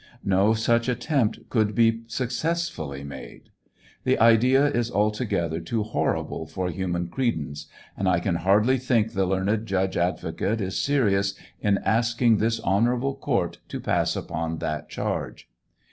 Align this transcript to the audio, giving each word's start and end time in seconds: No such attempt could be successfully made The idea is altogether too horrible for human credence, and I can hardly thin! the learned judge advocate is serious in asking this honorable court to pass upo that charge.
No 0.25 0.55
such 0.55 0.89
attempt 0.89 1.47
could 1.51 1.75
be 1.75 2.01
successfully 2.07 3.03
made 3.03 3.51
The 4.03 4.17
idea 4.17 4.65
is 4.65 4.89
altogether 4.89 5.59
too 5.59 5.83
horrible 5.83 6.47
for 6.47 6.69
human 6.71 7.07
credence, 7.07 7.67
and 7.95 8.09
I 8.09 8.19
can 8.19 8.37
hardly 8.37 8.79
thin! 8.79 9.11
the 9.13 9.27
learned 9.27 9.67
judge 9.67 9.97
advocate 9.97 10.59
is 10.59 10.81
serious 10.81 11.35
in 11.59 11.77
asking 11.85 12.37
this 12.37 12.59
honorable 12.61 13.13
court 13.13 13.59
to 13.67 13.79
pass 13.79 14.15
upo 14.17 14.55
that 14.57 14.89
charge. 14.89 15.47